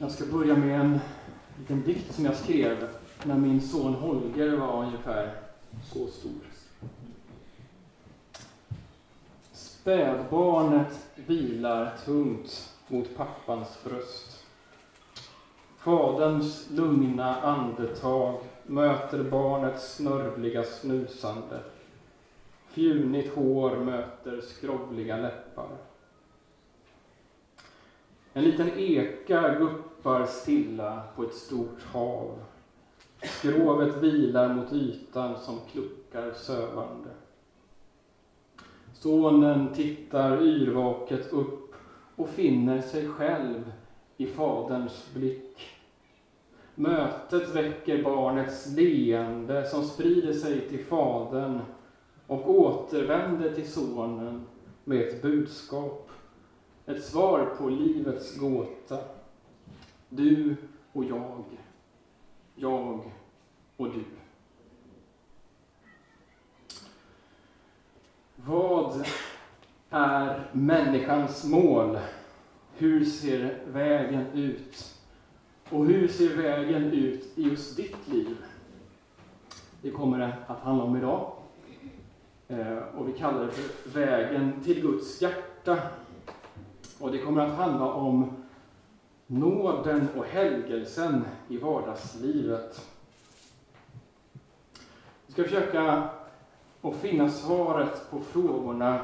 [0.00, 1.00] Jag ska börja med en
[1.58, 2.88] liten dikt som jag skrev
[3.24, 5.34] när min son Holger var ungefär
[5.92, 6.32] så stor.
[9.52, 14.44] Spädbarnet vilar tungt mot pappans bröst.
[15.78, 21.60] Faderns lugna andetag möter barnets snörvliga snusande.
[22.68, 25.68] Fjunigt hår möter skrovliga läppar.
[28.32, 29.40] En liten eka
[29.98, 32.38] guppar stilla på ett stort hav.
[33.22, 37.10] Skrovet vilar mot ytan som kluckar sövande.
[38.94, 41.74] Sonen tittar yrvaket upp
[42.16, 43.72] och finner sig själv
[44.16, 45.58] i faderns blick.
[46.74, 51.60] Mötet väcker barnets leende som sprider sig till fadern
[52.26, 54.46] och återvänder till sonen
[54.84, 56.10] med ett budskap.
[56.86, 59.17] Ett svar på livets gåta.
[60.08, 60.56] Du
[60.92, 61.44] och jag.
[62.54, 63.12] Jag
[63.76, 64.04] och du.
[68.36, 69.06] Vad
[69.90, 71.98] är människans mål?
[72.76, 74.94] Hur ser vägen ut?
[75.70, 78.36] Och hur ser vägen ut i just ditt liv?
[79.82, 81.32] Det kommer det att handla om idag.
[82.48, 85.78] Eh, och vi kallar det för Vägen till Guds hjärta.
[87.00, 88.37] Och det kommer att handla om
[89.30, 92.88] nåden och helgelsen i vardagslivet.
[95.26, 96.08] Vi ska försöka
[96.82, 99.00] att finna svaret på frågorna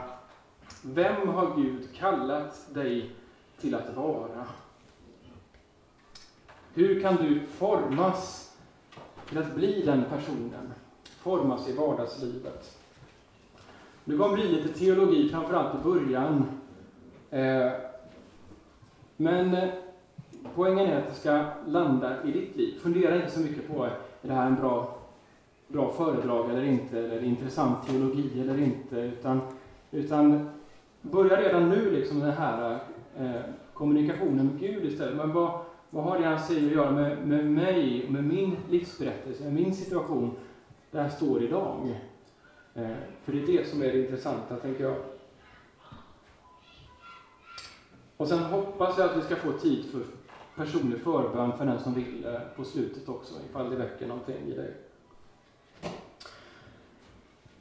[0.87, 3.11] Vem har Gud kallat dig
[3.61, 4.47] till att vara?
[6.75, 8.53] Hur kan du formas
[9.29, 10.73] till att bli den personen?
[11.05, 12.79] Formas i vardagslivet.
[14.05, 16.45] Det kommer bli lite teologi, framförallt i början.
[17.31, 17.73] Eh,
[19.17, 19.69] men eh,
[20.55, 22.79] poängen är att det ska landa i ditt liv.
[22.83, 23.93] Fundera inte så mycket på, är
[24.23, 24.99] det här en bra,
[25.69, 29.41] bra föredrag eller inte, eller intressant teologi eller inte, utan,
[29.91, 30.51] utan
[31.01, 32.79] börja redan nu liksom den här
[33.19, 33.41] eh,
[33.75, 35.17] kommunikationen med Gud istället.
[35.17, 35.61] Men vad,
[35.91, 39.75] vad har det han säger att göra med, med mig, med min livsberättelse, med min
[39.75, 40.31] situation
[40.91, 42.01] där jag står idag?
[42.75, 42.91] Eh,
[43.25, 44.97] för det är det som är det intressanta, tänker jag.
[48.17, 50.01] Och sen hoppas jag att vi ska få tid för
[50.57, 54.53] personlig förbön för den som vill eh, på slutet också, ifall det väcker någonting i
[54.55, 54.75] dig.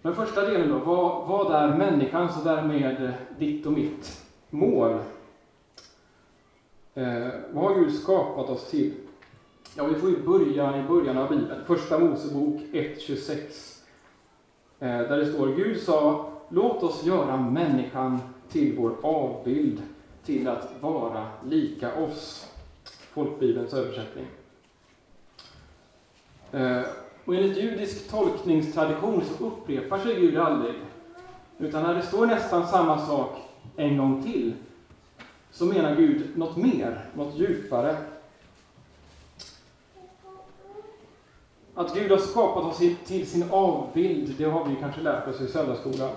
[0.02, 5.00] Den första delen då, vad, vad är människans och därmed eh, ditt och mitt mål?
[6.94, 8.94] Eh, vad har Gud skapat oss till?
[9.76, 13.82] Ja, vi får ju börja i början av Bibeln, Första Mosebok 1.26.
[14.80, 19.82] Eh, där det står, Gud sa, låt oss göra människan till vår avbild,
[20.26, 22.53] till att vara lika oss.
[23.13, 24.25] Folkbibelns översättning.
[26.51, 26.81] Eh,
[27.25, 30.75] och enligt judisk tolkningstradition så upprepar sig Gud aldrig.
[31.57, 33.38] Utan när det står nästan samma sak
[33.75, 34.53] en gång till,
[35.52, 37.97] så menar Gud något mer, något djupare.
[41.73, 45.47] Att Gud har skapat oss till sin avbild, det har vi kanske lärt oss i
[45.47, 46.09] söndagsskolan.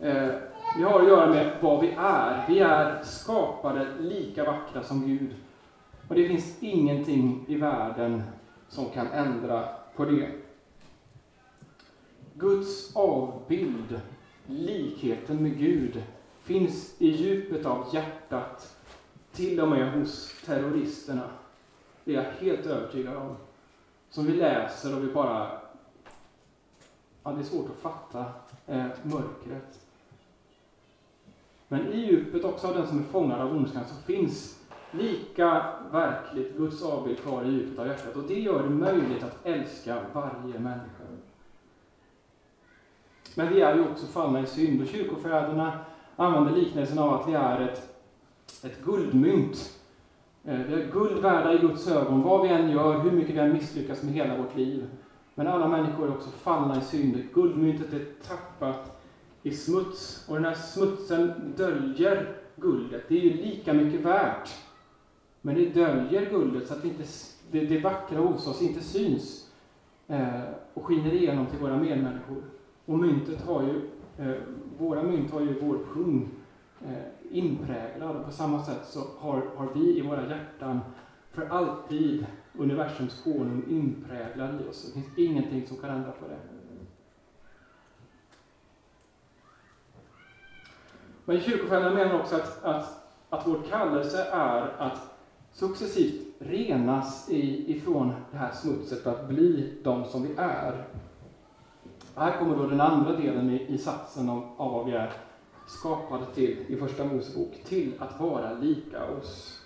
[0.00, 0.28] Eh,
[0.76, 2.44] vi har att göra med vad vi är.
[2.48, 5.34] Vi är skapade lika vackra som Gud.
[6.08, 8.22] Och det finns ingenting i världen
[8.68, 10.30] som kan ändra på det.
[12.34, 14.00] Guds avbild,
[14.46, 16.02] likheten med Gud,
[16.42, 18.76] finns i djupet av hjärtat,
[19.32, 21.30] till och med hos terroristerna.
[22.04, 23.36] Det är jag helt övertygad om.
[24.10, 25.50] Som vi läser och vi bara...
[27.22, 28.24] Ja, det är svårt att fatta
[28.66, 29.85] eh, mörkret.
[31.68, 34.58] Men i djupet också av den som är fångad av ondskan så finns
[34.90, 38.16] lika verkligt Guds avbild kvar i djupet av hjärtat.
[38.16, 41.04] Och det gör det möjligt att älska varje människa.
[43.34, 45.78] Men vi är ju också fallna i synd och kyrkofäderna
[46.16, 47.96] använder liknelsen av att vi är ett,
[48.64, 49.78] ett guldmynt.
[50.44, 53.38] Eh, vi är guld värda i Guds ögon, vad vi än gör, hur mycket vi
[53.38, 54.86] än misslyckas med hela vårt liv.
[55.34, 57.28] Men alla människor är också fallna i synd.
[57.34, 58.95] Guldmyntet är tappat
[59.46, 63.04] i smuts och den här smutsen döljer guldet.
[63.08, 64.50] Det är ju lika mycket värt.
[65.40, 67.02] Men det döljer guldet så att inte,
[67.50, 69.50] det, det vackra hos oss inte syns
[70.08, 70.42] eh,
[70.74, 72.42] och skiner igenom till våra medmänniskor.
[72.84, 74.36] Och myntet har ju, eh,
[74.78, 76.28] våra mynt har ju vår pung
[76.84, 80.80] eh, inpräglad och på samma sätt så har, har vi i våra hjärtan
[81.30, 82.26] för alltid
[82.58, 84.86] universums konung inpräglad i oss.
[84.86, 86.55] Det finns ingenting som kan ändra på det.
[91.28, 95.00] Men kyrkofäderna menar också att, att, att vår kallelse är att
[95.52, 100.84] successivt renas ifrån det här smutset för att bli de som vi är.
[102.14, 105.12] Här kommer då den andra delen i, i satsen av, av vad vi är
[105.66, 109.62] skapade till i Första Mosebok, till att vara lika oss.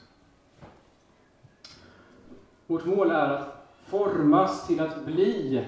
[2.67, 5.65] Vårt mål är att formas till att bli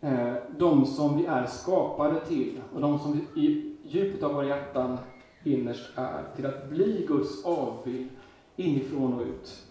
[0.00, 4.46] eh, de som vi är skapade till och de som vi i djupet av våra
[4.46, 4.98] hjärtan
[5.44, 6.24] innerst är.
[6.36, 8.08] Till att bli Guds avbild
[8.56, 9.66] inifrån och ut.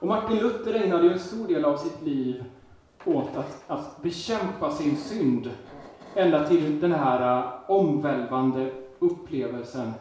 [0.00, 2.44] Och Martin Luther ägnade ju en stor del av sitt liv
[3.04, 5.50] åt att, att bekämpa sin synd
[6.14, 9.92] ända till den här äh, omvälvande upplevelsen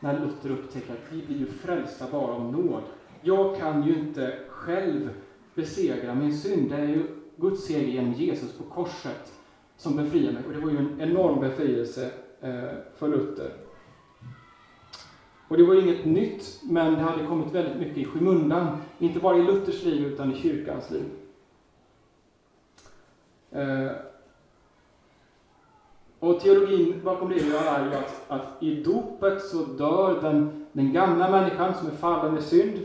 [0.00, 2.82] när Luther upptäcker att vi blir ju frälsta bara av nåd.
[3.22, 5.10] Jag kan ju inte själv
[5.54, 6.70] besegra min synd.
[6.70, 7.06] Det är ju
[7.36, 9.32] Guds seger genom Jesus på korset
[9.76, 10.42] som befriar mig.
[10.46, 13.50] Och det var ju en enorm befrielse eh, för Luther.
[15.48, 18.78] Och det var inget nytt, men det hade kommit väldigt mycket i skymundan.
[18.98, 21.04] Inte bara i Luthers liv, utan i kyrkans liv.
[23.50, 23.90] Eh,
[26.18, 27.44] och teologin bakom det är
[27.84, 32.42] ju att, att i dopet så dör den, den gamla människan som är fallen med
[32.42, 32.78] synd.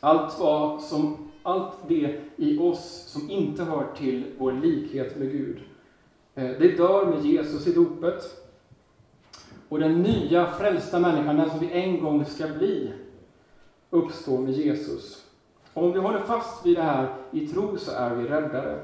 [0.00, 5.60] Allt, vad som, allt det i oss som inte hör till vår likhet med Gud.
[6.34, 8.42] Eh, det dör med Jesus i dopet.
[9.68, 12.92] Och den nya frälsta människan, den som vi en gång ska bli,
[13.90, 15.26] uppstår med Jesus.
[15.74, 18.80] Och om vi håller fast vid det här i tro så är vi räddare.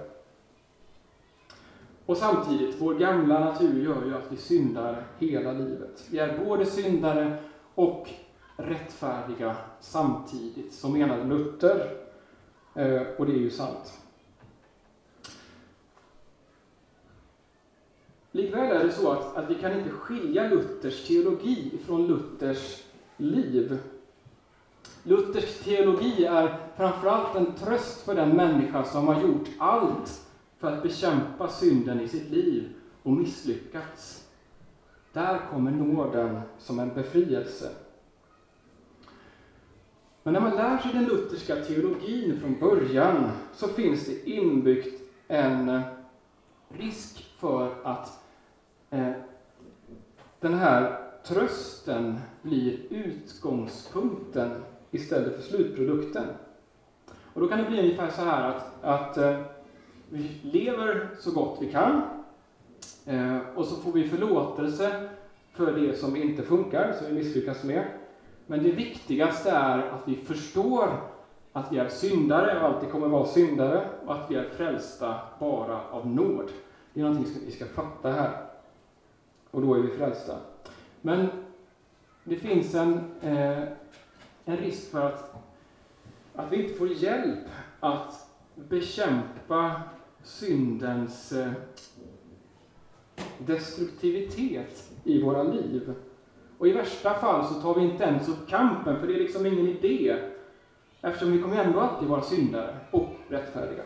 [2.07, 6.05] Och samtidigt, vår gamla natur gör ju att vi syndar hela livet.
[6.11, 7.37] Vi är både syndare
[7.75, 8.09] och
[8.57, 11.91] rättfärdiga samtidigt, som menade Luther.
[12.75, 13.99] Eh, och det är ju sant.
[18.33, 22.83] Likväl är det så att, att vi kan inte skilja Luthers teologi från Luthers
[23.17, 23.79] liv.
[25.03, 30.21] Luthers teologi är framförallt en tröst för den människa som har gjort allt
[30.59, 32.69] för att bekämpa synden i sitt liv
[33.03, 34.25] och misslyckats.
[35.13, 37.71] Där kommer nåden som en befrielse.
[40.23, 45.83] Men när man lär sig den lutherska teologin från början så finns det inbyggt en
[46.69, 48.21] risk för att
[48.91, 49.13] eh,
[50.41, 54.51] den här trösten blir utgångspunkten
[54.91, 56.25] istället för slutprodukten.
[57.35, 59.41] Och då kan det bli ungefär så här att, att eh,
[60.09, 62.03] vi lever så gott vi kan
[63.07, 65.09] eh, och så får vi förlåtelse
[65.53, 67.85] för det som inte funkar, som vi misslyckas med.
[68.47, 71.01] Men det viktigaste är att vi förstår
[71.59, 75.81] att vi är syndare och alltid kommer vara syndare och att vi är frälsta bara
[75.91, 76.51] av nåd.
[76.93, 78.47] Det är någonting som vi ska fatta här.
[79.51, 80.37] Och då är vi frälsta.
[81.01, 81.27] Men
[82.25, 83.63] det finns en, eh,
[84.45, 85.35] en risk för att,
[86.35, 87.45] att vi inte får hjälp
[87.81, 89.83] att bekämpa
[90.23, 91.53] syndens eh,
[93.39, 95.95] destruktivitet i våra liv.
[96.59, 99.47] Och i värsta fall så tar vi inte ens upp kampen, för det är liksom
[99.47, 100.17] ingen idé.
[101.03, 103.83] Eftersom vi kommer ändå alltid vara syndare och rättfärdiga.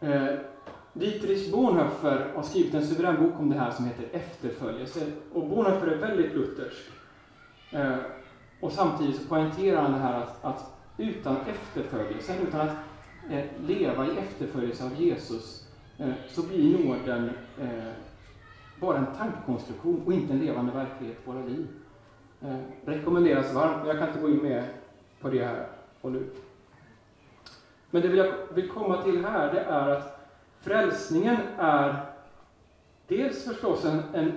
[0.00, 0.38] Eh,
[0.92, 5.00] Dietrich Bonhoeffer har skrivit en suverän bok om det här som heter Efterföljelse.
[5.32, 6.90] Och Bonhoeffer är väldigt luthersk.
[7.70, 7.96] Eh,
[8.60, 12.76] och samtidigt så poängterar han det här att, att utan efterföljelsen, utan att
[13.30, 17.92] eh, leva i efterföljelse av Jesus, eh, så blir nåden eh,
[18.80, 21.66] bara en tankekonstruktion och inte en levande verklighet i våra liv.
[22.42, 24.64] Eh, rekommenderas varmt, jag kan inte gå in mer
[25.20, 25.66] på det här
[26.00, 26.26] och nu.
[27.90, 30.28] Men det jag vill komma till här, det är att
[30.60, 31.96] frälsningen är
[33.06, 34.32] dels förstås en, en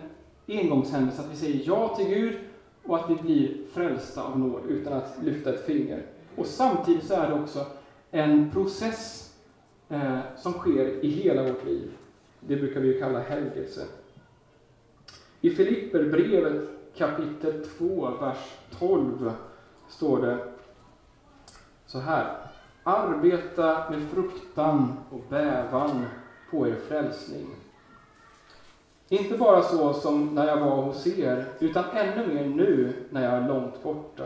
[0.48, 2.40] engångshändelse, att vi säger ja till Gud
[2.84, 6.06] och att vi blir frälsta av nåd utan att lyfta ett finger.
[6.36, 7.66] Och samtidigt så är det också
[8.12, 9.34] en process
[9.90, 11.92] eh, som sker i hela vårt liv.
[12.40, 13.86] Det brukar vi kalla helgelse.
[15.42, 19.32] I Filipperbrevet kapitel 2, vers 12
[19.90, 20.38] står det
[21.86, 22.38] så här.
[22.84, 26.06] Arbeta med fruktan och bävan
[26.52, 27.48] på er frälsning.
[29.10, 33.34] Inte bara så som när jag var hos er, utan ännu mer nu när jag
[33.34, 34.24] är långt borta.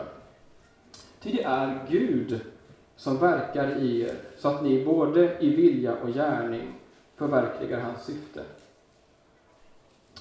[1.20, 2.40] Ty det är Gud
[2.96, 6.72] som verkar i er, så att ni både i vilja och gärning
[7.16, 8.42] förverkligar hans syfte.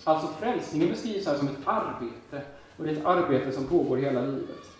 [0.08, 2.42] Alltså frälsningen beskrivs här som ett arbete,
[2.78, 4.72] och det är ett arbete som pågår hela livet.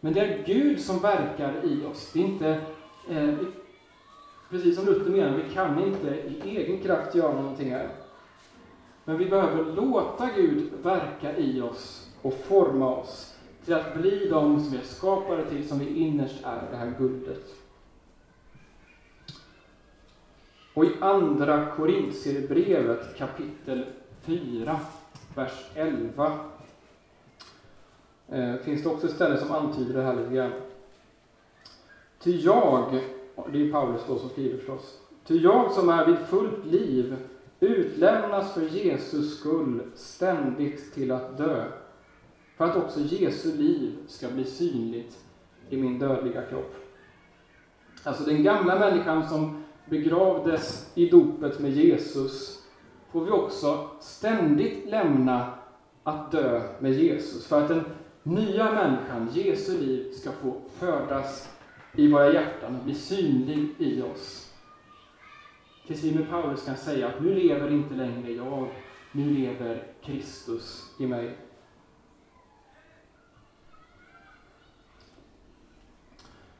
[0.00, 2.10] Men det är Gud som verkar i oss.
[2.12, 2.60] Det är inte,
[3.08, 3.34] eh,
[4.50, 7.88] precis som Luther menar, vi kan inte i egen kraft göra någonting här.
[9.04, 14.60] Men vi behöver låta Gud verka i oss och forma oss till att bli de
[14.60, 17.44] som vi är skapade till, som vi innerst är, det här guldet.
[20.74, 23.84] Och i andra Korintierbrevet kapitel
[24.22, 24.80] 4,
[25.34, 26.38] vers 11
[28.28, 30.52] eh, finns det också ett ställe som antyder det här lite grann.
[32.18, 33.00] Ty jag,
[33.52, 37.16] det är Paulus då som skriver förstås, ty jag som är vid fullt liv
[37.60, 41.64] utlämnas för Jesus skull ständigt till att dö,
[42.56, 45.18] för att också Jesu liv ska bli synligt
[45.68, 46.74] i min dödliga kropp.
[48.02, 52.61] Alltså den gamla människan som begravdes i dopet med Jesus
[53.12, 55.54] får vi också ständigt lämna
[56.02, 57.84] att dö med Jesus, för att den
[58.22, 61.48] nya människan, Jesu liv, ska få födas
[61.94, 64.52] i våra hjärtan och bli synlig i oss.
[65.86, 68.68] Tills vi med Paulus kan säga att nu lever inte längre jag,
[69.12, 71.36] nu lever Kristus i mig.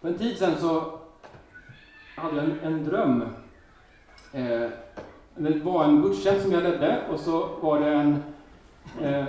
[0.01, 0.99] För en tid sedan så
[2.17, 3.23] hade jag en, en dröm.
[4.33, 4.71] Eh,
[5.37, 8.23] det var en gudstjänst som jag ledde och så var det en
[9.03, 9.25] eh,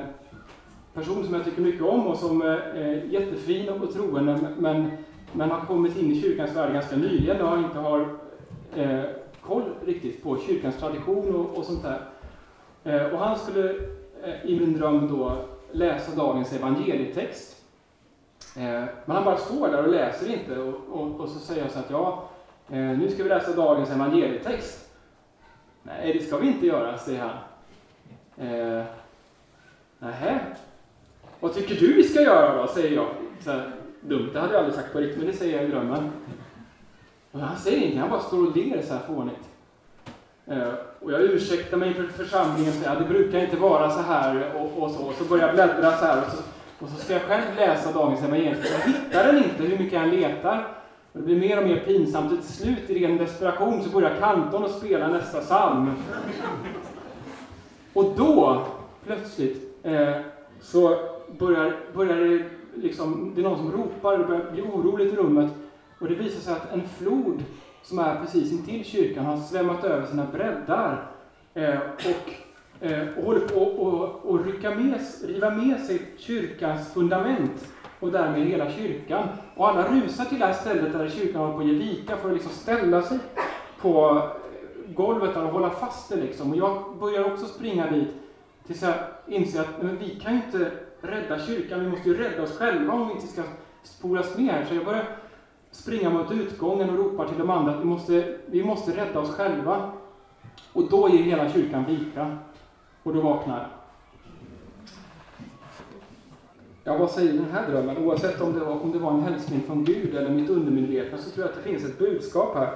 [0.94, 4.92] person som jag tycker mycket om och som eh, är jättefin och troende men,
[5.34, 8.08] men har kommit in i kyrkans värld ganska nyligen och inte har
[8.76, 9.04] eh,
[9.42, 12.02] koll riktigt på kyrkans tradition och, och sånt där.
[12.84, 13.70] Eh, och han skulle
[14.24, 15.38] eh, i min dröm då
[15.72, 17.64] läsa dagens evangelietext.
[18.56, 21.72] Eh, men han bara står där och läser inte och, och, och så säger jag
[21.72, 22.30] så att ja,
[22.70, 24.83] eh, nu ska vi läsa dagens evangelietext.
[25.84, 27.38] Nej, det ska vi inte göra, säger han.
[28.48, 28.84] Eh,
[30.00, 30.40] Nähä,
[31.40, 32.68] vad tycker du vi ska göra då?
[32.68, 33.08] säger jag.
[33.44, 33.72] Så här,
[34.02, 36.12] dumt, det hade jag aldrig sagt på riktigt, men det säger jag i drömmen.
[37.32, 39.50] Och han säger ingenting, han bara står och ler så här fånigt.
[40.48, 44.84] Eh, och jag ursäktar mig inför församlingen säger det brukar inte vara så här och,
[44.84, 45.04] och så.
[45.04, 46.38] Och så börjar jag bläddra så här och så,
[46.86, 48.56] och så ska jag själv läsa dagens evangelium.
[48.72, 50.68] Jag hittar den inte hur mycket jag letar.
[51.14, 54.20] Och det blir mer och mer pinsamt och till slut i ren desperation så börjar
[54.20, 55.92] kantorn att spela nästa psalm.
[57.94, 58.66] Och då,
[59.06, 60.16] plötsligt, eh,
[60.62, 60.98] så
[61.40, 62.44] börjar, börjar det
[62.76, 65.52] liksom, det är någon som ropar det börjar bli oroligt i rummet.
[66.00, 67.44] Och det visar sig att en flod
[67.84, 71.06] som är precis intill kyrkan har svämmat över sina breddar
[71.54, 72.34] eh, och,
[72.86, 77.73] eh, och håller på att rycka med, riva med sig kyrkans fundament
[78.04, 79.28] och därmed hela kyrkan.
[79.56, 82.30] Och alla rusar till det här stället där kyrkan håller på att ge vika för
[82.30, 83.20] att liksom ställa sig
[83.82, 86.16] på eh, golvet och hålla fast det.
[86.16, 86.52] Liksom.
[86.52, 88.08] Och jag börjar också springa dit
[88.68, 88.94] tills jag
[89.28, 92.94] inser att men vi kan ju inte rädda kyrkan, vi måste ju rädda oss själva
[92.94, 93.42] om vi inte ska
[93.84, 94.66] spolas med.
[94.68, 95.06] Så jag börjar
[95.72, 99.36] springa mot utgången och ropar till de andra att vi måste, vi måste rädda oss
[99.36, 99.92] själva.
[100.74, 102.38] Och då ger hela kyrkan vika.
[103.04, 103.83] Och då vaknar.
[106.86, 107.98] Ja, vad säger den här drömmen?
[107.98, 111.30] Oavsett om det, var, om det var en hälsning från Gud eller mitt undermedvetna så
[111.30, 112.74] tror jag att det finns ett budskap här.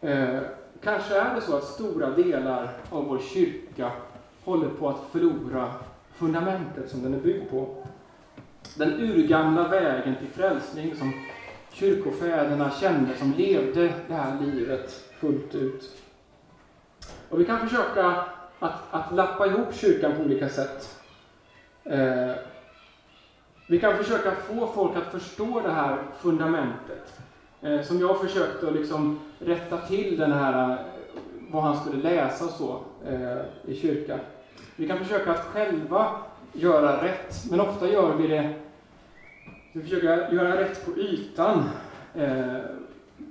[0.00, 0.40] Eh,
[0.82, 3.92] kanske är det så att stora delar av vår kyrka
[4.44, 5.72] håller på att förlora
[6.14, 7.76] fundamentet som den är byggd på.
[8.74, 11.12] Den urgamla vägen till frälsning som
[11.72, 14.90] kyrkofäderna kände, som levde det här livet
[15.20, 15.90] fullt ut.
[17.28, 18.24] Och vi kan försöka
[18.58, 20.98] att, att lappa ihop kyrkan på olika sätt.
[21.84, 22.32] Eh,
[23.66, 27.20] vi kan försöka få folk att förstå det här fundamentet.
[27.62, 30.78] Eh, som jag försökte att liksom rätta till den här, eh,
[31.50, 34.18] vad han skulle läsa och så eh, i kyrkan.
[34.76, 36.10] Vi kan försöka att själva
[36.52, 38.54] göra rätt, men ofta gör vi det
[39.72, 41.64] vi försöker göra rätt på ytan.
[42.14, 42.56] Eh,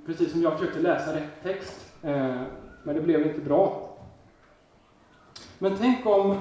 [0.05, 2.41] precis som jag försökte läsa rätt text, eh,
[2.83, 3.89] men det blev inte bra.
[5.59, 6.37] Men tänk om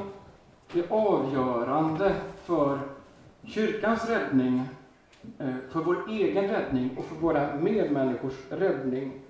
[0.72, 2.78] det avgörande för
[3.44, 4.62] kyrkans räddning,
[5.38, 9.20] eh, för vår egen räddning och för våra medmänniskors räddning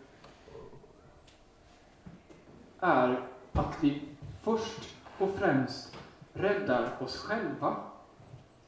[2.81, 3.21] är
[3.53, 4.03] att vi
[4.43, 5.97] först och främst
[6.33, 7.77] räddar oss själva.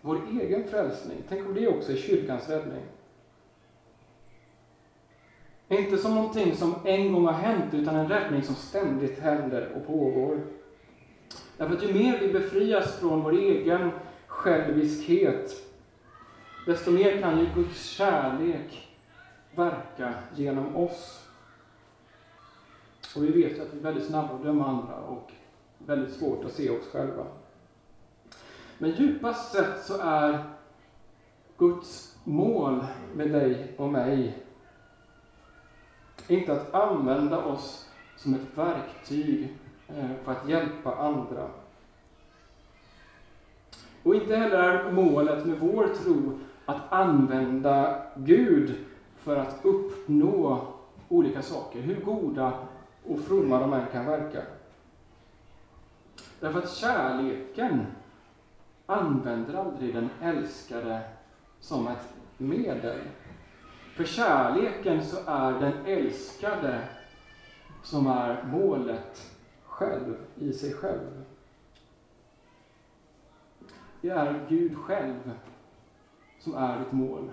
[0.00, 1.18] Vår egen frälsning.
[1.28, 2.82] Tänk om det också är kyrkans räddning.
[5.68, 9.86] Inte som någonting som en gång har hänt, utan en räddning som ständigt händer och
[9.86, 10.40] pågår.
[11.56, 13.90] Därför att ju mer vi befrias från vår egen
[14.44, 15.62] själviskhet,
[16.66, 18.88] desto mer kan ju Guds kärlek
[19.54, 21.28] verka genom oss.
[23.16, 25.32] Och vi vet ju att vi är väldigt snabba att döma andra och
[25.78, 27.26] väldigt svårt att se oss själva.
[28.78, 30.44] Men djupast sett så är
[31.58, 32.84] Guds mål
[33.14, 34.38] med dig och mig
[36.28, 39.56] inte att använda oss som ett verktyg
[39.88, 41.50] eh, för att hjälpa andra.
[44.04, 48.75] Och inte heller är målet med vår tro att använda Gud
[49.16, 50.66] för att uppnå
[51.08, 52.52] olika saker, hur goda
[53.06, 54.42] och fromma de än kan verka.
[56.40, 57.87] Därför att kärleken
[58.87, 61.00] använder aldrig den älskade
[61.61, 62.08] som ett
[62.38, 62.99] medel.
[63.96, 66.80] För kärleken så är den älskade
[67.82, 69.30] som är målet
[69.64, 71.24] själv, i sig själv.
[74.04, 75.32] Det är Gud själv
[76.38, 77.30] som är ditt mål.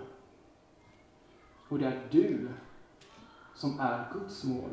[1.69, 2.49] Och det är du
[3.55, 4.69] som är Guds mål.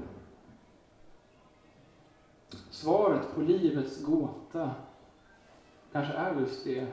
[2.71, 4.75] Svaret på livets gåta
[5.93, 6.87] kanske är just det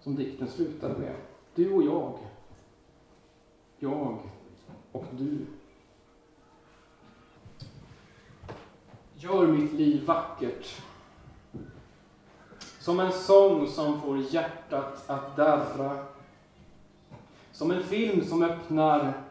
[0.00, 1.14] som dikten slutade med.
[1.54, 2.18] Du och jag.
[3.78, 4.18] Jag
[4.92, 5.46] och du.
[9.14, 10.82] Gör mitt liv vackert.
[12.86, 15.98] Som en sång som får hjärtat att darra.
[17.52, 19.22] Som en film som öppnar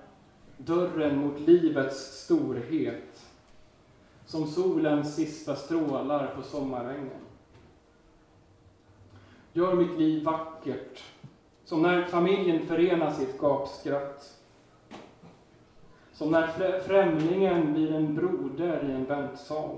[0.58, 3.26] dörren mot livets storhet.
[4.26, 7.22] Som solens sista strålar på sommarängen.
[9.54, 11.04] Gör mitt liv vackert,
[11.66, 14.40] som när familjen förenas i ett gapskratt.
[16.14, 19.76] Som när främlingen blir en broder i en väntsal.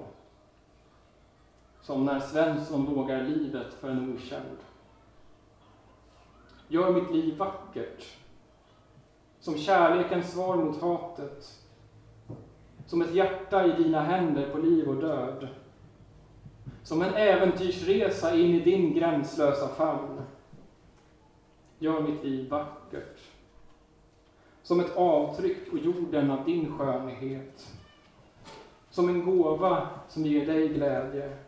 [1.88, 4.58] Som när Svensson vågar livet för en okänd.
[6.68, 8.18] Gör mitt liv vackert,
[9.40, 11.62] som kärlekens svar mot hatet.
[12.86, 15.48] Som ett hjärta i dina händer på liv och död.
[16.84, 20.22] Som en äventyrsresa in i din gränslösa famn.
[21.80, 23.20] Gör mitt liv vackert.
[24.64, 27.74] Som ett avtryck på jorden av din skönhet.
[28.90, 31.47] Som en gåva som ger dig glädje.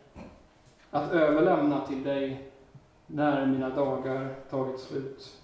[0.92, 2.52] Att överlämna till dig
[3.08, 5.42] när mina dagar tagit slut.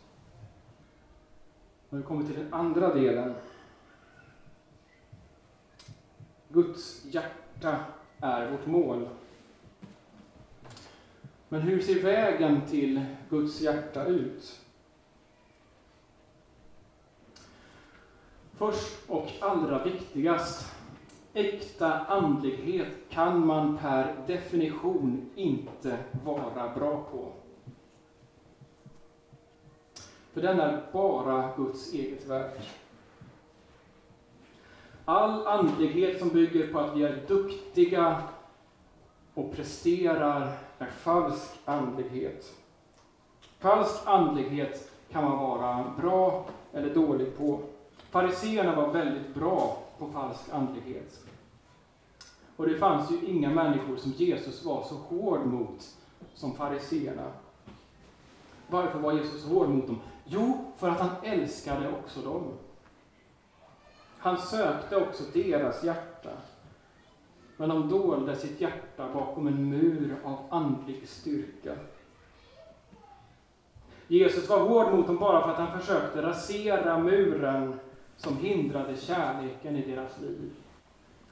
[1.90, 3.36] Nu kommer till den andra delen.
[6.50, 7.80] Guds hjärta
[8.20, 9.10] är vårt mål.
[11.50, 14.62] Men hur ser vägen till Guds hjärta ut?
[18.58, 20.75] Först och allra viktigast,
[21.36, 27.32] äkta andlighet kan man per definition inte vara bra på.
[30.34, 32.70] För den är bara Guds eget verk.
[35.06, 38.22] All andlighet som bygger på att vi är duktiga
[39.34, 42.54] och presterar är falsk andlighet.
[43.60, 47.60] Falsk andlighet kan man vara bra eller dålig på.
[48.10, 51.26] Fariseerna var väldigt bra på falsk andlighet.
[52.56, 55.98] Och det fanns ju inga människor som Jesus var så hård mot
[56.34, 57.32] som fariseerna.
[58.68, 60.00] Varför var Jesus så hård mot dem?
[60.26, 62.44] Jo, för att han älskade också dem.
[64.18, 66.30] Han sökte också deras hjärta.
[67.58, 71.76] Men de dolde sitt hjärta bakom en mur av andlig styrka.
[74.08, 77.80] Jesus var hård mot dem bara för att han försökte rasera muren
[78.18, 80.52] som hindrade kärleken i deras liv.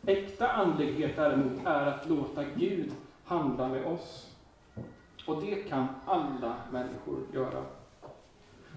[0.05, 2.91] Äkta andlighet däremot är att låta Gud
[3.25, 4.35] handla med oss.
[5.27, 7.63] Och det kan alla människor göra.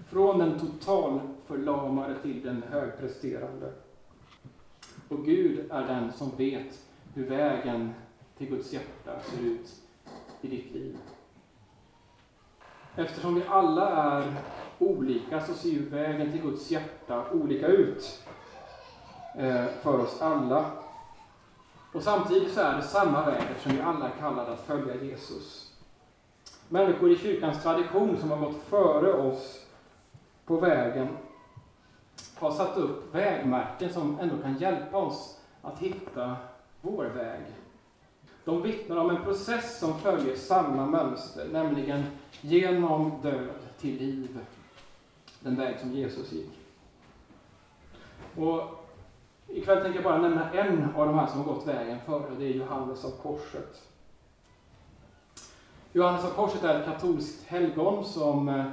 [0.09, 3.73] Från den totalförlamade till den högpresterande.
[5.09, 7.93] Och Gud är den som vet hur vägen
[8.37, 9.81] till Guds hjärta ser ut
[10.41, 10.97] i ditt liv.
[12.95, 14.33] Eftersom vi alla är
[14.79, 18.23] olika så ser ju vägen till Guds hjärta olika ut
[19.37, 20.71] eh, för oss alla.
[21.93, 25.71] Och samtidigt så är det samma väg eftersom vi alla är kallade att följa Jesus.
[26.69, 29.65] Människor i kyrkans tradition som har gått före oss
[30.45, 31.07] på vägen
[32.35, 36.35] har satt upp vägmärken som ändå kan hjälpa oss att hitta
[36.81, 37.41] vår väg.
[38.45, 42.03] De vittnar om en process som följer samma mönster, nämligen
[42.41, 44.39] genom död till liv.
[45.39, 46.51] Den väg som Jesus gick.
[48.35, 48.61] Och
[49.47, 52.45] ikväll tänker jag bara nämna en av de här som har gått vägen före, det
[52.45, 53.83] är Johannes av Korset.
[55.93, 58.65] Johannes av Korset är ett katolskt helgon som eh,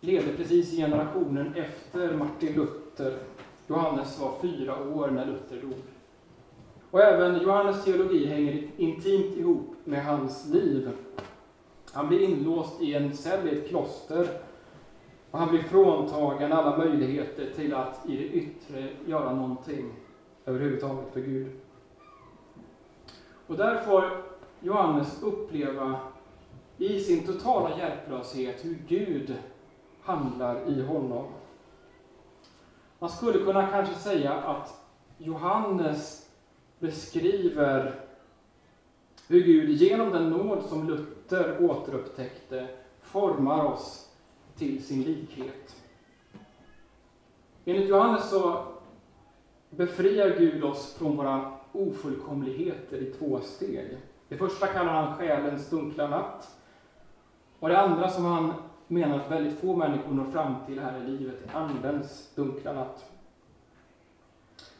[0.00, 3.18] levde precis i generationen efter Martin Luther.
[3.66, 5.82] Johannes var fyra år när Luther dog.
[6.90, 10.90] Och även Johannes teologi hänger intimt ihop med hans liv.
[11.92, 14.28] Han blir inlåst i en cell i ett kloster
[15.34, 19.92] och han blir fråntagen alla möjligheter till att i det yttre göra någonting
[20.44, 21.52] överhuvudtaget för Gud.
[23.46, 24.22] Och där får
[24.60, 25.98] Johannes uppleva
[26.78, 29.34] i sin totala hjälplöshet hur Gud
[30.02, 31.26] handlar i honom.
[32.98, 34.84] Man skulle kunna kanske säga att
[35.18, 36.30] Johannes
[36.78, 38.00] beskriver
[39.28, 42.68] hur Gud genom den nåd som Luther återupptäckte
[43.02, 44.03] formar oss
[44.56, 45.76] till sin likhet.
[47.64, 48.64] Enligt Johannes så
[49.70, 53.98] befriar Gud oss från våra ofullkomligheter i två steg.
[54.28, 56.56] Det första kallar han själens dunkla natt.
[57.58, 58.52] Och det andra som han
[58.86, 63.10] menar att väldigt få människor når fram till här i livet andens dunkla natt.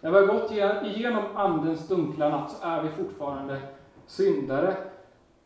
[0.00, 0.50] När vi har gått
[0.86, 3.60] igenom andens dunkla natt så är vi fortfarande
[4.06, 4.76] syndare.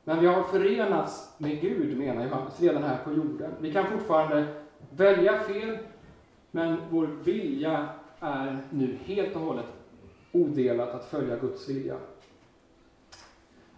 [0.09, 3.51] Men vi har förenats med Gud, menar Johannes, redan här på jorden.
[3.61, 4.47] Vi kan fortfarande
[4.91, 5.79] välja fel,
[6.51, 7.89] men vår vilja
[8.21, 9.67] är nu helt och hållet
[10.33, 11.97] odelat att följa Guds vilja.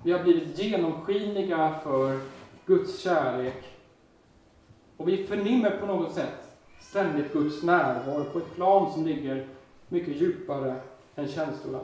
[0.05, 2.19] Vi har blivit genomskinliga för
[2.67, 3.65] Guds kärlek
[4.97, 6.49] och vi förnimmer på något sätt
[6.81, 9.47] ständigt Guds närvaro på ett plan som ligger
[9.89, 10.75] mycket djupare
[11.15, 11.81] än känslorna.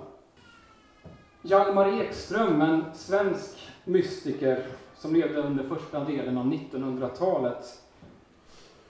[1.49, 7.83] Hjalmar Ekström, en svensk mystiker som levde under första delen av 1900-talet,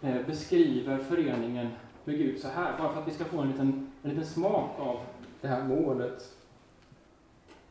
[0.01, 1.69] eh, beskriver föreningen
[2.05, 4.71] med Gud så här, bara för att vi ska få en liten, en liten smak
[4.79, 5.01] av
[5.41, 6.35] det här målet.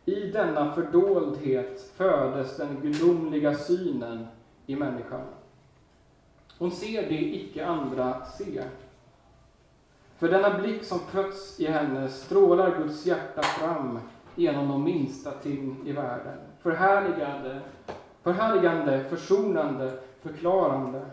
[0.06, 4.28] I denna fördoldhet födes den gudomliga synen
[4.66, 5.22] i människan.
[6.58, 8.70] Hon ser det icke andra ser.
[10.18, 14.00] För denna blick som fötts i henne strålar Guds hjärta fram
[14.36, 16.38] genom de minsta ting i världen.
[16.60, 17.62] Förhärligande,
[18.24, 21.06] förhärligande, försonande, förklarande.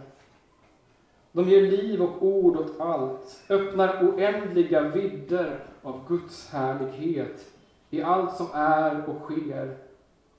[1.33, 7.47] De ger liv och ord åt allt, öppnar oändliga vidder av Guds härlighet
[7.91, 9.77] i allt som är och sker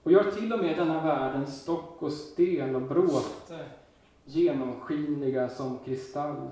[0.04, 3.60] och gör till och med denna världen stock och sten och bråte
[4.26, 6.52] genomskinliga som kristall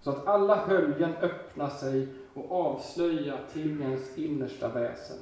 [0.00, 5.18] så att alla höljen öppnar sig och avslöja tingens innersta väsen.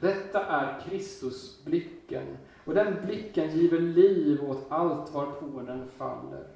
[0.00, 6.46] Detta är Kristusblicken, och den blicken giver liv åt allt varpå den faller.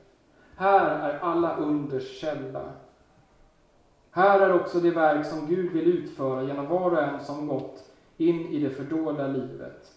[0.56, 2.72] Här är alla unders källa.
[4.10, 7.90] Här är också det verk som Gud vill utföra genom var och en som gått
[8.16, 9.92] in i det fördolda livet.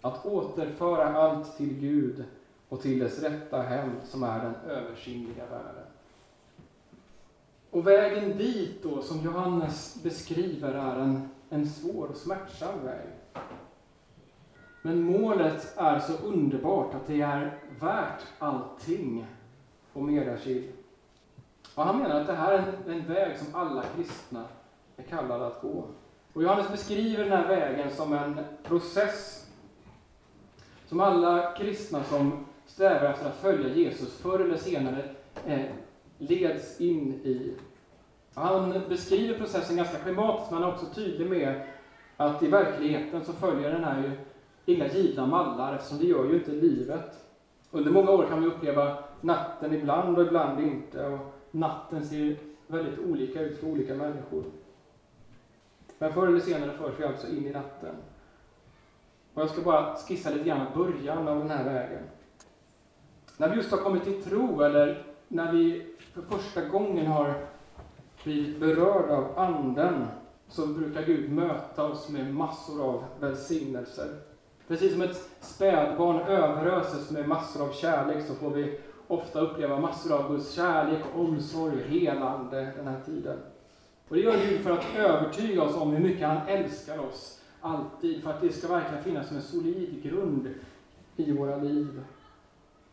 [0.00, 2.24] Att återföra allt till Gud
[2.68, 5.86] och till dess rätta hem som är den översinnliga världen.
[7.74, 13.06] Och vägen dit då, som Johannes beskriver, är en, en svår och smärtsam väg.
[14.82, 19.26] Men målet är så underbart att det är värt allting
[19.92, 20.38] om mer.
[21.74, 24.44] Och han menar att det här är en, en väg som alla kristna
[24.96, 25.84] är kallade att gå.
[26.32, 29.46] Och Johannes beskriver den här vägen som en process
[30.86, 35.14] som alla kristna som strävar efter att följa Jesus förr eller senare
[35.46, 35.66] eh,
[36.28, 37.54] leds in i.
[38.34, 41.62] Han beskriver processen ganska schematiskt, men han är också tydlig med
[42.16, 44.10] att i verkligheten så följer den här ju
[44.74, 47.20] inga givna mallar, eftersom det gör ju inte livet.
[47.70, 51.18] Under många år kan vi uppleva natten ibland och ibland inte, och
[51.50, 54.44] natten ser väldigt olika ut för olika människor.
[55.98, 57.94] Men förr eller senare förs vi alltså in i natten.
[59.34, 62.02] Och jag ska bara skissa lite grann början av den här vägen.
[63.36, 67.34] När vi just har kommit till tro, eller när vi för första gången har
[68.24, 70.06] blivit berörda av Anden,
[70.48, 74.08] så brukar Gud möta oss med massor av välsignelser.
[74.68, 80.12] Precis som ett spädbarn överöses med massor av kärlek så får vi ofta uppleva massor
[80.12, 83.38] av Guds kärlek, omsorg och helande den här tiden.
[84.08, 88.22] Och det gör Gud för att övertyga oss om hur mycket han älskar oss, alltid,
[88.22, 90.54] för att det ska verkligen finnas som en solid grund
[91.16, 92.02] i våra liv.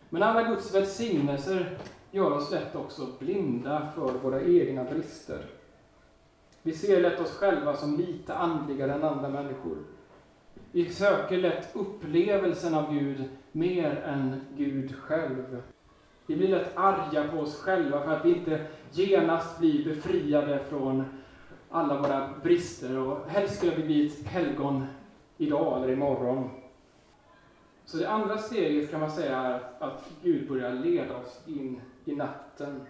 [0.10, 1.78] Men alla Guds välsignelser
[2.12, 5.45] gör oss lätt också blinda för våra egna brister.
[6.62, 9.78] Vi ser lätt oss själva som lite andligare än andra människor.
[10.71, 15.62] Vi söker lätt upplevelsen av Gud mer än Gud själv.
[16.26, 21.06] Vi blir lätt arga på oss själva för att vi inte genast blir befriade från
[21.69, 24.86] alla våra brister och helst skulle vi bli ett helgon
[25.38, 26.50] idag eller imorgon.
[27.86, 32.16] Så det andra steget kan man säga är att Gud börjar leda oss in i
[32.16, 32.86] natten.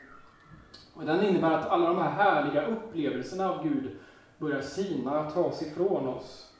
[0.93, 3.99] Och den innebär att alla de här härliga upplevelserna av Gud
[4.37, 6.53] börjar sina tas ifrån oss.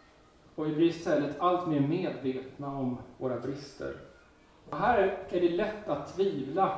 [0.56, 3.96] Och vi blir istället allt mer medvetna om våra brister.
[4.70, 6.78] Och här är det lätt att tvivla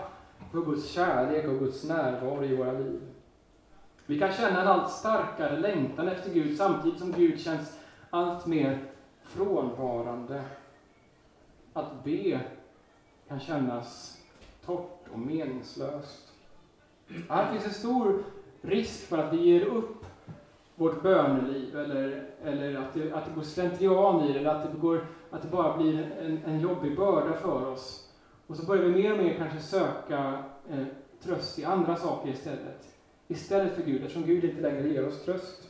[0.51, 3.01] på Guds kärlek och Guds närvaro i våra liv.
[4.05, 8.79] Vi kan känna en allt starkare längtan efter Gud samtidigt som Gud känns allt mer
[9.23, 10.43] frånvarande.
[11.73, 12.39] att be
[13.27, 14.12] kan kännas
[14.65, 16.33] torrt och meningslöst.
[17.29, 18.23] Här finns en stor
[18.61, 20.05] risk för att vi ger upp
[20.75, 24.79] vårt böneliv eller, eller att, det, att det går slentrian i det, eller att det,
[24.79, 28.09] går, att det bara blir en, en jobbig börda för oss.
[28.47, 30.85] Och så börjar vi mer och mer kanske söka eh,
[31.23, 32.87] tröst i andra saker istället.
[33.27, 35.69] Istället för Gud, eftersom Gud inte längre ger oss tröst.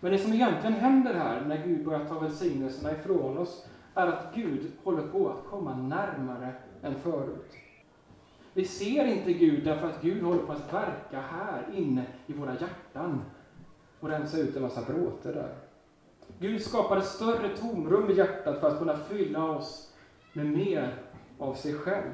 [0.00, 4.34] Men det som egentligen händer här, när Gud börjar ta välsignelserna ifrån oss, är att
[4.34, 7.52] Gud håller på att komma närmare än förut.
[8.56, 12.52] Vi ser inte Gud därför att Gud håller på att verka här inne i våra
[12.52, 13.22] hjärtan
[14.00, 15.54] och rensa ut en massa bråte där.
[16.38, 19.92] Gud skapade större tomrum i hjärtat för att kunna fylla oss
[20.32, 20.94] med mer
[21.38, 22.12] av sig själv.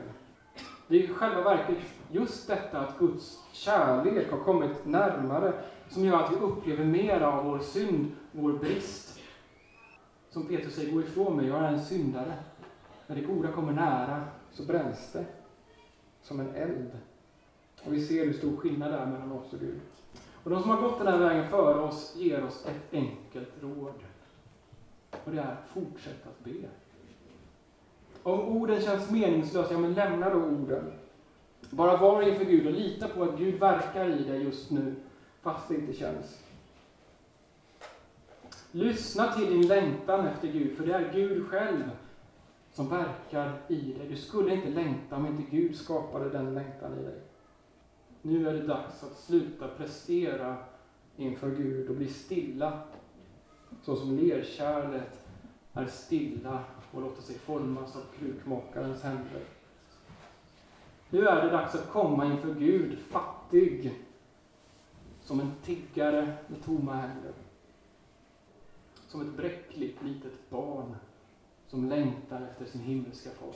[0.88, 1.79] Det är i själva verket
[2.11, 5.53] just detta att Guds kärlek har kommit närmare
[5.88, 9.18] som gör att vi upplever mer av vår synd, vår brist.
[10.31, 12.33] Som Petrus säger, gå ifrån mig, jag är en syndare.
[13.07, 15.24] När det goda kommer nära så bränns det
[16.31, 16.90] som en eld.
[17.85, 19.81] Och vi ser hur stor skillnad det är mellan oss och Gud.
[20.45, 23.95] Och de som har gått den här vägen före oss ger oss ett enkelt råd.
[25.25, 26.69] Och det är, fortsätt att be.
[28.23, 30.93] Om orden känns meningslösa, ja men lämna då orden.
[31.71, 34.95] Bara var inför Gud och lita på att Gud verkar i dig just nu,
[35.43, 36.38] fast det inte känns.
[38.73, 41.83] Lyssna till din längtan efter Gud, för det är Gud själv
[42.81, 44.09] som verkar i dig.
[44.09, 47.21] Du skulle inte längta om inte Gud skapade den längtan i dig.
[48.23, 50.57] Nu är det dags att sluta prestera
[51.16, 52.79] inför Gud och bli stilla,
[53.83, 55.27] så som lerkärlet
[55.73, 56.61] är stilla
[56.93, 59.43] och låter sig formas av krukmakarens händer.
[61.11, 63.95] Nu är det dags att komma inför Gud fattig,
[65.21, 67.33] som en tiggare med tomma händer.
[69.07, 70.95] Som ett bräckligt litet barn
[71.71, 73.55] som längtar efter sin himmelska far.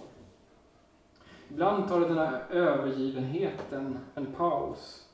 [1.50, 5.08] Ibland tar den här övergivenheten en paus.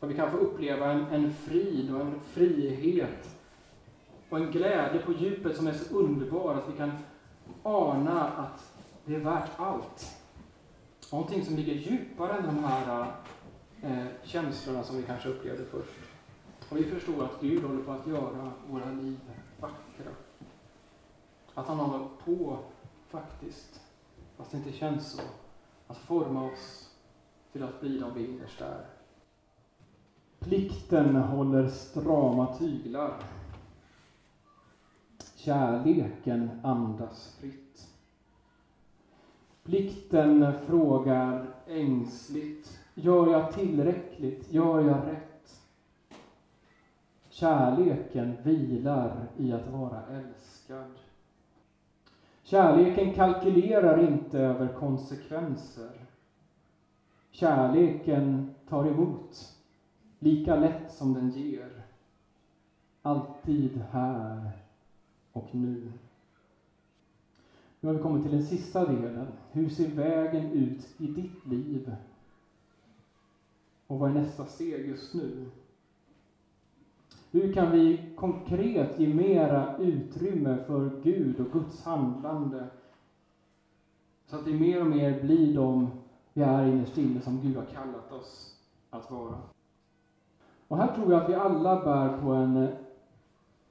[0.00, 3.36] Och vi kan få uppleva en, en frid och en frihet
[4.28, 6.92] och en glädje på djupet som är så underbar att vi kan
[7.62, 8.72] ana att
[9.04, 10.16] det är värt allt.
[11.12, 13.06] Någonting som ligger djupare än de här
[13.82, 16.00] eh, känslorna som vi kanske upplevde först.
[16.68, 19.20] Och vi förstår att Gud håller på att göra våra liv
[19.60, 20.25] vackra.
[21.56, 22.58] Att han håller på,
[23.06, 23.80] faktiskt,
[24.36, 25.22] fast det inte känns så,
[25.86, 26.90] att forma oss
[27.52, 28.86] till att bli de vi innerst är.
[30.38, 33.22] Plikten håller strama tyglar.
[35.34, 37.88] Kärleken andas fritt.
[39.62, 42.80] Plikten frågar ängsligt.
[42.94, 44.52] Gör jag tillräckligt?
[44.52, 45.60] Gör jag rätt?
[47.28, 50.95] Kärleken vilar i att vara älskad.
[52.46, 56.06] Kärleken kalkylerar inte över konsekvenser.
[57.30, 59.52] Kärleken tar emot
[60.18, 61.84] lika lätt som den ger.
[63.02, 64.50] Alltid här
[65.32, 65.92] och nu.
[67.80, 69.32] Nu har vi kommit till den sista delen.
[69.50, 71.94] Hur ser vägen ut i ditt liv?
[73.86, 75.46] Och vad är nästa steg just nu?
[77.36, 82.66] Hur kan vi konkret ge mera utrymme för Gud och Guds handlande?
[84.26, 85.90] Så att vi mer och mer blir de
[86.32, 88.56] vi är innerst inne som Gud har kallat oss
[88.90, 89.34] att vara.
[90.68, 92.70] Och här tror jag att vi alla bär på en eh,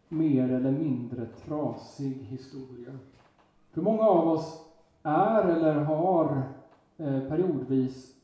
[0.09, 2.99] mer eller mindre trasig historia.
[3.71, 4.65] För många av oss
[5.03, 6.43] är eller har
[6.97, 8.15] eh, periodvis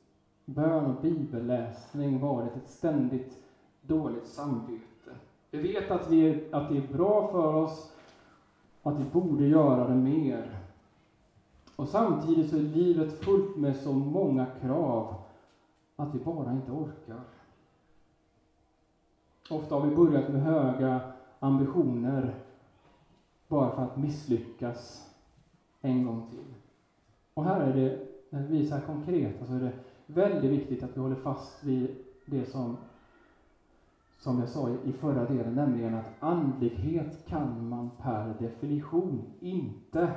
[0.45, 3.37] bön och bibelläsning varit ett ständigt
[3.81, 4.90] dåligt samvete.
[5.51, 7.91] Vi vet att, vi, att det är bra för oss,
[8.83, 10.57] att vi borde göra det mer.
[11.75, 15.15] Och samtidigt så är livet fullt med så många krav
[15.95, 17.21] att vi bara inte orkar.
[19.49, 21.01] Ofta har vi börjat med höga
[21.39, 22.35] ambitioner
[23.47, 25.07] bara för att misslyckas
[25.81, 26.53] en gång till.
[27.33, 29.73] Och här är det, när vi visar konkret, så alltså är det
[30.05, 32.77] väldigt viktigt att vi håller fast vid det som
[34.21, 40.11] som jag sa i förra delen, nämligen att andlighet kan man per definition inte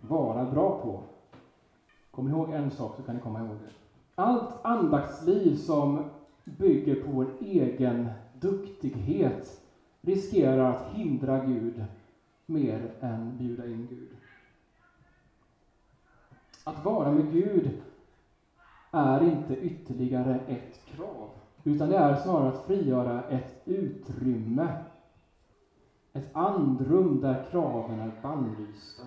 [0.00, 1.02] vara bra på.
[2.10, 3.70] Kom ihåg en sak så kan ni komma ihåg det.
[4.14, 6.02] Allt andaktsliv som
[6.44, 9.60] bygger på vår egen duktighet
[10.00, 11.84] riskerar att hindra Gud
[12.46, 14.16] mer än bjuda in Gud.
[16.64, 17.70] Att vara med Gud
[18.90, 21.30] är inte ytterligare ett krav.
[21.66, 24.70] Utan det är snarare att frigöra ett utrymme,
[26.12, 29.02] ett andrum där kraven är bannlysta.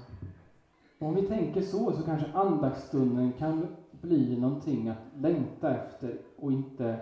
[1.00, 6.98] om vi tänker så, så kanske andaktsstunden kan bli någonting att längta efter och inte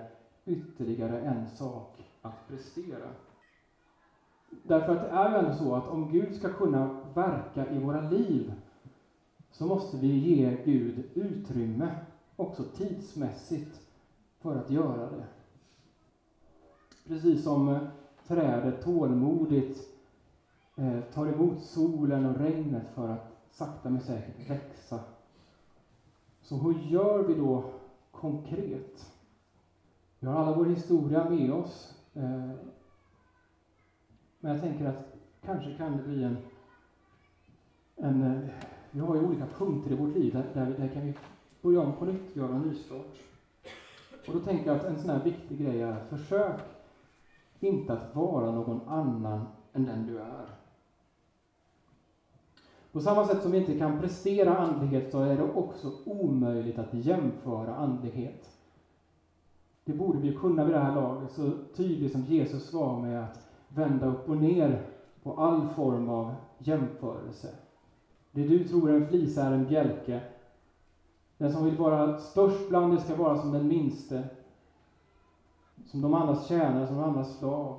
[0.45, 3.09] ytterligare en sak att prestera.
[4.63, 7.99] Därför att det är ju ändå så att om Gud ska kunna verka i våra
[7.99, 8.53] liv
[9.51, 11.91] så måste vi ge Gud utrymme,
[12.35, 13.81] också tidsmässigt,
[14.39, 15.25] för att göra det.
[17.07, 17.81] Precis som eh,
[18.27, 19.89] trädet tålmodigt
[20.75, 24.99] eh, tar emot solen och regnet för att sakta men säkert växa.
[26.41, 27.63] Så hur gör vi då
[28.11, 29.13] konkret?
[30.19, 31.95] Vi har alla vår historia med oss.
[32.13, 32.51] Eh,
[34.39, 35.13] men jag tänker att
[35.45, 36.37] kanske kan det bli en,
[37.95, 38.49] en
[38.91, 41.13] vi har ju olika punkter i vårt liv där, där, där kan vi
[41.61, 43.15] börja om på nytt, göra en nystart.
[44.27, 46.76] Och då tänker jag att en sån här viktig grej är att försök
[47.59, 50.45] inte att vara någon annan än den du är.
[52.91, 56.93] På samma sätt som vi inte kan prestera andlighet så är det också omöjligt att
[56.93, 58.57] jämföra andlighet.
[59.83, 63.47] Det borde vi kunna vid det här laget, så tydligt som Jesus var med att
[63.69, 64.81] vända upp och ner
[65.23, 67.49] på all form av jämförelse.
[68.31, 70.21] Det du tror är en flisa är en bjälke.
[71.37, 74.25] Den som vill vara störst bland er ska vara som den minste.
[75.87, 77.75] Som de andras tjänare, som de andras slav.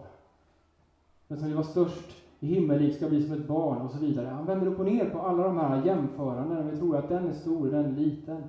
[1.28, 4.26] Den som vill vara störst i himmelrik ska bli som ett barn och så vidare.
[4.28, 6.62] Han vänder upp och ner på alla de här jämförandena.
[6.62, 8.46] Vi tror att den är stor, den är liten.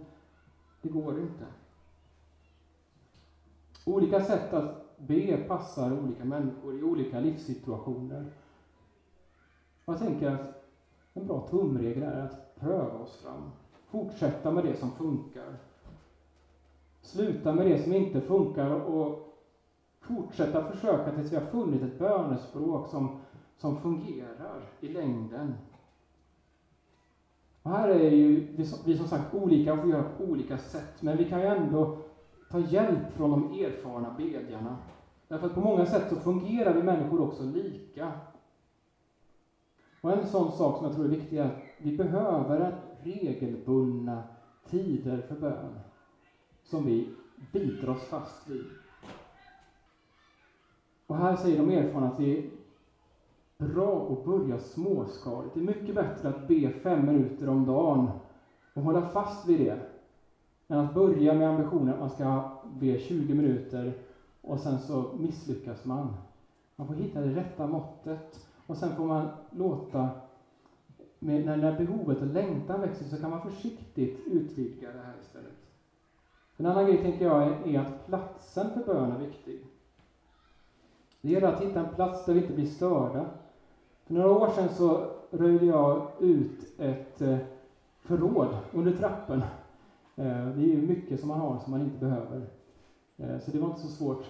[0.81, 1.45] Det går inte.
[3.83, 8.25] Olika sätt att be passar olika människor i olika livssituationer.
[9.85, 10.49] Jag tänker att
[11.13, 13.51] en bra tumregel är att pröva oss fram.
[13.85, 15.57] Fortsätta med det som funkar.
[17.01, 19.28] Sluta med det som inte funkar och
[20.09, 23.09] fortsätta försöka tills vi har funnit ett bönespråk som,
[23.57, 25.55] som fungerar i längden.
[27.63, 31.01] Och här är ju vi, vi som sagt olika och får göra på olika sätt,
[31.01, 31.97] men vi kan ju ändå
[32.49, 34.77] ta hjälp från de erfarna bedjarna.
[35.27, 38.13] Därför att på många sätt så fungerar vi människor också lika.
[40.01, 44.23] Och en sån sak som jag tror är viktig är att vi behöver regelbundna
[44.65, 45.79] tider för bön
[46.63, 47.07] som vi
[47.53, 48.65] biter oss fast vid.
[51.09, 52.41] Och här säger de erfarna att det är
[53.57, 55.53] bra att börja småskaligt.
[55.53, 58.09] Det är mycket bättre att be fem minuter om dagen
[58.73, 59.79] och hålla fast vid det
[60.67, 63.93] än att börja med ambitionen att man ska be 20 minuter
[64.41, 66.15] och sen så misslyckas man.
[66.75, 70.09] Man får hitta det rätta måttet och sen får man låta,
[71.19, 75.69] med, när, när behovet och längtan växer så kan man försiktigt utvidga det här istället.
[76.57, 79.68] En annan grej tänker jag är, är att platsen för bön är viktig.
[81.21, 83.25] Det gäller att hitta en plats där vi inte blir störda.
[84.05, 87.37] För några år sedan så röjde jag ut ett eh,
[88.01, 89.41] förråd under trappen.
[90.15, 92.41] Eh, det är ju mycket som man har som man inte behöver.
[93.17, 94.25] Eh, så det var inte så svårt.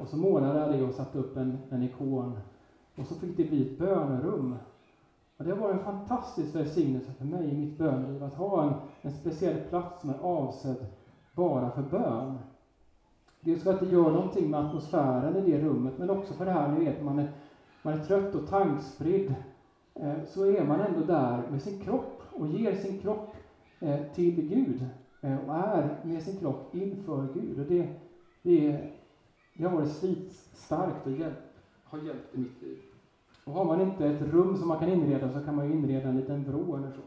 [0.00, 2.38] Och så målade jag det och satte upp en, en ikon
[2.96, 4.56] och så fick det bli ett bönerum.
[5.36, 9.12] Och det var en fantastisk välsignelse för mig i mitt böneliv att ha en, en
[9.12, 10.86] speciell plats som är avsedd
[11.34, 12.38] bara för bön.
[13.40, 16.50] Dels för att det gör någonting med atmosfären i det rummet, men också för det
[16.50, 17.30] här, ni vet, man är,
[17.82, 19.34] man är trött och tankspridd.
[19.94, 23.34] Eh, så är man ändå där med sin kropp och ger sin kropp
[23.80, 24.86] eh, till Gud
[25.20, 27.60] eh, och är med sin kropp inför Gud.
[27.60, 27.88] Och det,
[28.42, 28.88] det,
[29.54, 31.38] det har varit slitstarkt och hjälp,
[31.84, 32.78] har hjälpt i mitt liv.
[33.44, 36.08] Och har man inte ett rum som man kan inreda så kan man ju inreda
[36.08, 37.00] en liten vrå eller så.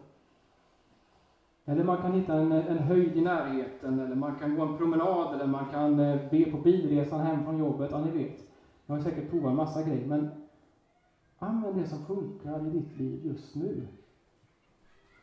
[1.65, 5.34] Eller man kan hitta en, en höjd i närheten, eller man kan gå en promenad,
[5.34, 7.91] eller man kan eh, be på bilresan hem från jobbet.
[7.91, 8.45] Ja, ni vet.
[8.86, 10.32] Jag har säkert provat en massa grejer, men
[11.39, 13.88] använd det som funkar i ditt liv just nu.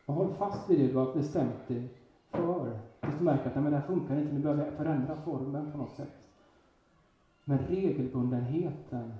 [0.05, 1.89] Och håll fast vid det du har bestämt dig
[2.29, 2.79] för.
[2.99, 5.71] Tills du märker att nej, men det här funkar inte, nu behöver jag förändra formen
[5.71, 6.13] på något sätt.
[7.45, 9.13] Men regelbundenheten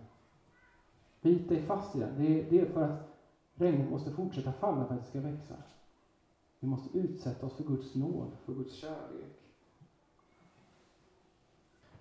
[1.21, 2.15] Bit dig fast i den.
[2.17, 3.07] Det är, det är för att
[3.55, 5.53] regnet måste fortsätta falla för att det ska växa.
[6.61, 9.35] Vi måste utsätta oss för Guds nåd, för Guds kärlek.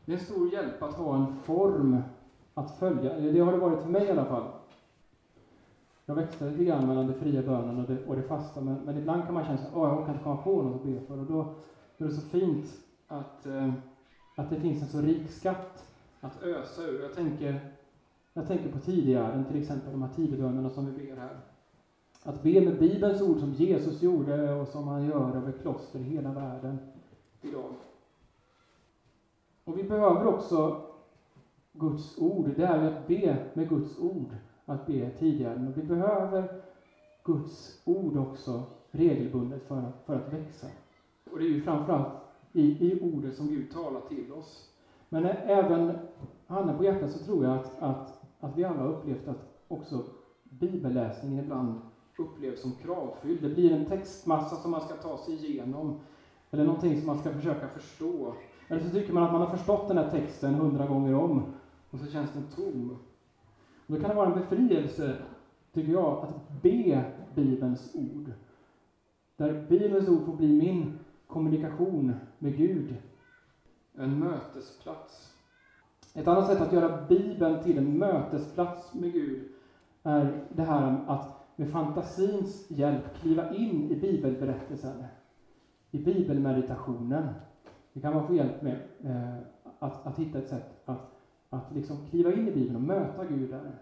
[0.05, 2.03] Det är en stor hjälp att ha en form
[2.55, 3.13] att följa.
[3.13, 4.53] eller Det har det varit för mig i alla fall.
[6.07, 8.97] Jag växlar lite grann mellan det fria bönen och det, och det fasta, men, men
[8.97, 11.19] ibland kan man känna att jag kan inte komma på något att be för.
[11.19, 11.41] Och då
[11.99, 13.73] är det så fint att, eh,
[14.37, 17.03] att det finns en så rik skatt att ösa ur.
[17.03, 17.61] Jag tänker
[18.33, 21.41] jag tänker på tidigare, till exempel de här tidebönerna som vi ber här.
[22.23, 26.03] Att be med Bibelns ord som Jesus gjorde och som han gör över kloster i
[26.03, 26.79] hela världen
[27.43, 27.71] idag.
[29.65, 30.87] Och vi behöver också
[31.73, 32.51] Guds ord.
[32.57, 35.59] Det är att be med Guds ord, att be tidigare.
[35.59, 36.63] Men vi behöver
[37.25, 40.67] Guds ord också regelbundet för att, för att växa.
[41.33, 42.13] Och det är ju framförallt
[42.53, 44.71] i, i ordet som Gud talar till oss.
[45.09, 45.99] Men även
[46.47, 50.05] handen på hjärtat så tror jag att, att, att vi alla har upplevt att också
[50.43, 51.90] bibelläsningen ibland
[52.21, 53.43] upplevs som kravfylld.
[53.43, 56.01] Det blir en textmassa som man ska ta sig igenom.
[56.51, 58.35] Eller någonting som man ska försöka förstå.
[58.69, 61.43] Eller så tycker man att man har förstått den här texten hundra gånger om.
[61.91, 62.99] Och så känns den tom.
[63.87, 65.17] Och då kan det vara en befrielse,
[65.73, 67.05] tycker jag, att be
[67.35, 68.33] Bibelns ord.
[69.37, 72.97] Där Bibelns ord får bli min kommunikation med Gud.
[73.95, 75.33] En mötesplats.
[76.15, 79.49] Ett annat sätt att göra Bibeln till en mötesplats med Gud
[80.03, 85.05] är det här att med fantasins hjälp kliva in i bibelberättelsen,
[85.91, 87.29] i bibelmeditationen.
[87.93, 89.39] Det kan man få hjälp med, eh,
[89.79, 91.11] att, att hitta ett sätt att,
[91.51, 93.73] att liksom kliva in i Bibeln och möta Gud där.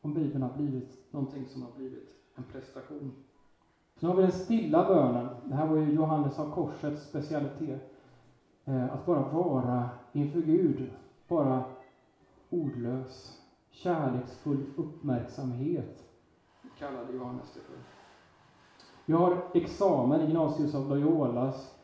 [0.00, 3.12] Om Bibeln har blivit någonting som har blivit en prestation.
[3.96, 5.28] Sen har vi den stilla bönen.
[5.44, 7.94] Det här var ju Johannes av Korsets specialitet.
[8.64, 10.90] Eh, att bara vara inför Gud,
[11.28, 11.64] bara
[12.50, 16.04] ordlös, kärleksfull uppmärksamhet,
[16.78, 17.76] kallade Johannes det för.
[19.06, 21.74] Jag har examen i Ignatius av Loyolas,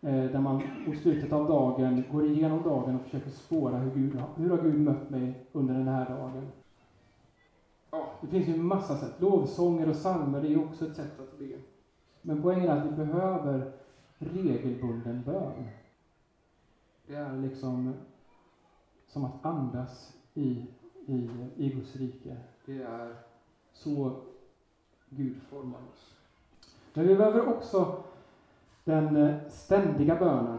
[0.00, 4.22] eh, där man mot slutet av dagen går igenom dagen och försöker spåra hur, Gud,
[4.36, 6.48] hur har Gud mött mig under den här dagen.
[7.90, 9.20] Ja, det finns ju en massa sätt.
[9.20, 11.58] Lovsånger och psalmer, är ju också ett sätt att be.
[12.22, 13.72] Men poängen är att vi behöver
[14.18, 15.68] regelbunden bön.
[17.06, 17.94] Det är liksom
[19.06, 20.66] som att andas i,
[21.06, 22.36] i, i Guds rike.
[22.66, 23.16] Det är
[23.72, 24.22] så
[25.08, 26.16] Gud formar oss.
[26.94, 28.02] Men vi behöver också
[28.84, 30.58] den eh, ständiga bönen.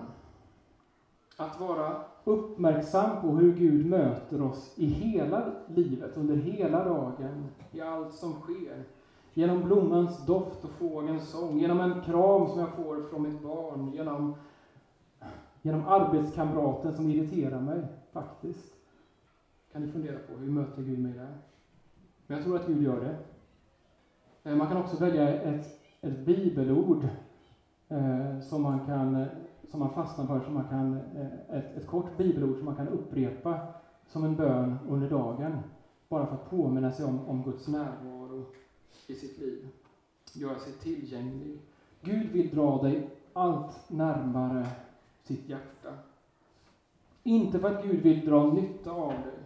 [1.38, 7.82] Att vara uppmärksam på hur Gud möter oss i hela livet, under hela dagen, i
[7.82, 8.84] allt som sker.
[9.34, 13.92] Genom blommans doft och fågelns sång, genom en kram som jag får från mitt barn,
[13.94, 14.36] genom,
[15.62, 18.74] genom arbetskamraten som irriterar mig, faktiskt.
[19.72, 21.38] Kan ni fundera på, hur möter Gud mig där?
[22.28, 23.16] Men jag tror att Gud gör det.
[24.48, 27.10] Eh, man kan också välja ett, ett bibelord
[27.88, 29.26] eh, som, man kan,
[29.72, 32.88] som man fastnar för, som man kan, eh, ett, ett kort bibelord som man kan
[32.88, 33.60] upprepa
[34.08, 35.58] som en bön under dagen.
[36.10, 38.46] Bara för att påminna sig om, om Guds närvaro
[39.08, 39.68] i sitt liv.
[40.34, 41.60] Göra sig tillgänglig.
[42.02, 44.66] Gud vill dra dig allt närmare
[45.24, 45.90] sitt hjärta.
[47.24, 49.40] Inte för att Gud vill dra nytta av dig,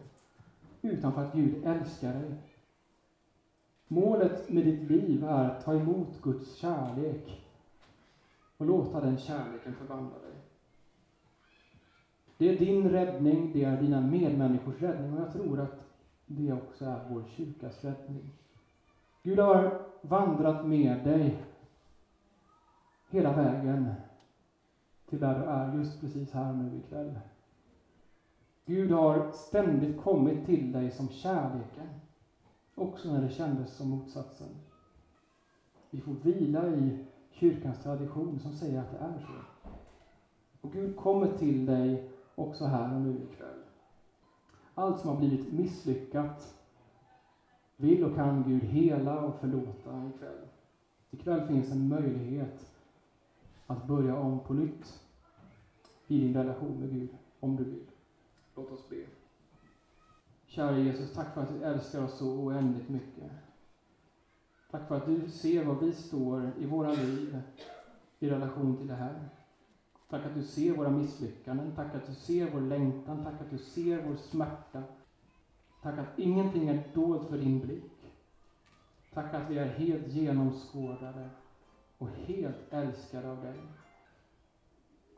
[0.81, 2.50] utan för att Gud älskar dig.
[3.93, 7.39] Målet med ditt liv är att ta emot Guds kärlek
[8.57, 10.33] och låta den kärleken förvandla dig.
[12.37, 15.85] Det är din räddning, det är dina medmänniskors räddning och jag tror att
[16.25, 18.31] det också är vår kyrkas räddning.
[19.23, 19.71] Gud har
[20.01, 21.37] vandrat med dig
[23.09, 23.89] hela vägen
[25.05, 27.19] till där du är just precis här nu ikväll.
[28.65, 32.00] Gud har ständigt kommit till dig som kärleken,
[32.75, 34.49] också när det kändes som motsatsen.
[35.89, 36.97] Vi får vila i
[37.31, 39.69] kyrkans tradition som säger att det är så.
[40.61, 43.59] Och Gud kommer till dig också här och nu ikväll.
[44.75, 46.55] Allt som har blivit misslyckat
[47.77, 50.47] vill och kan Gud hela och förlåta ikväll.
[51.11, 52.71] Ikväll finns en möjlighet
[53.67, 55.03] att börja om på nytt
[56.07, 57.09] i din relation med Gud,
[57.39, 57.91] om du vill.
[58.55, 59.05] Låt oss be.
[60.51, 63.31] Kära Jesus, tack för att du älskar oss så oändligt mycket.
[64.71, 67.41] Tack för att du ser var vi står i våra liv
[68.19, 69.29] i relation till det här.
[70.09, 73.57] Tack att du ser våra misslyckanden, tack att du ser vår längtan, tack att du
[73.57, 74.83] ser vår smärta.
[75.81, 78.13] Tack att ingenting är dolt för din blick.
[79.13, 81.29] Tack att vi är helt genomskådade
[81.97, 83.59] och helt älskade av dig.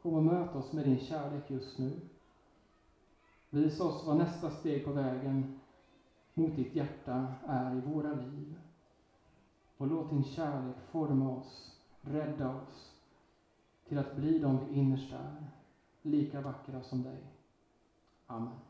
[0.02, 2.02] Kom och möt oss med din kärlek just nu.
[3.54, 5.60] Visa oss vad nästa steg på vägen
[6.34, 8.56] mot ditt hjärta är i våra liv.
[9.78, 12.94] Och låt din kärlek forma oss, rädda oss,
[13.88, 15.48] till att bli de vi innerst är,
[16.02, 17.24] lika vackra som dig.
[18.28, 18.64] Amen.